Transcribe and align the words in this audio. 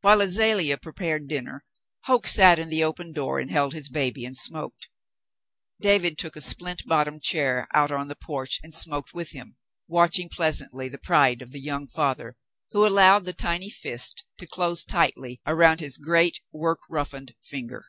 While 0.00 0.22
Azalea 0.22 0.78
prepared 0.78 1.28
dinner, 1.28 1.62
Hoke 2.04 2.26
sat 2.26 2.58
in 2.58 2.70
the 2.70 2.82
open 2.82 3.12
door 3.12 3.38
and 3.38 3.50
held 3.50 3.74
his 3.74 3.90
baby 3.90 4.24
and 4.24 4.34
smoked. 4.34 4.88
David 5.82 6.16
took 6.16 6.34
a 6.34 6.40
splint 6.40 6.86
bottomed 6.86 7.22
chair 7.22 7.68
out 7.74 7.90
on 7.92 8.08
the 8.08 8.16
porch 8.16 8.58
and 8.62 8.74
smoked 8.74 9.12
with 9.12 9.32
him, 9.32 9.58
watching 9.86 10.30
pleasantly 10.30 10.88
the 10.88 10.96
pride 10.96 11.42
of 11.42 11.52
the 11.52 11.60
young 11.60 11.86
father, 11.86 12.38
who 12.70 12.86
allowed 12.86 13.26
the 13.26 13.34
tiny 13.34 13.68
fist 13.68 14.24
to 14.38 14.46
close 14.46 14.82
tightly 14.82 15.42
around 15.44 15.80
his 15.80 15.98
great 15.98 16.40
work 16.52 16.78
roughened 16.88 17.34
finger. 17.42 17.84